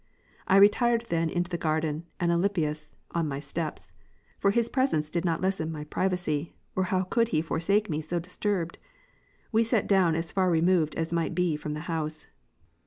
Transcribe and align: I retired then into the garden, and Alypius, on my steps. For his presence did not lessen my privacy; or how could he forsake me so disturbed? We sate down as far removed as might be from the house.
I 0.47 0.57
retired 0.57 1.05
then 1.09 1.29
into 1.29 1.51
the 1.51 1.59
garden, 1.59 2.07
and 2.19 2.31
Alypius, 2.31 2.89
on 3.11 3.27
my 3.27 3.39
steps. 3.39 3.91
For 4.39 4.49
his 4.49 4.67
presence 4.67 5.11
did 5.11 5.23
not 5.25 5.41
lessen 5.41 5.71
my 5.71 5.83
privacy; 5.83 6.55
or 6.75 6.85
how 6.85 7.03
could 7.03 7.27
he 7.27 7.39
forsake 7.39 7.87
me 7.87 8.01
so 8.01 8.17
disturbed? 8.17 8.79
We 9.51 9.63
sate 9.63 9.85
down 9.85 10.15
as 10.15 10.31
far 10.31 10.49
removed 10.49 10.95
as 10.95 11.13
might 11.13 11.35
be 11.35 11.55
from 11.55 11.75
the 11.75 11.81
house. 11.81 12.25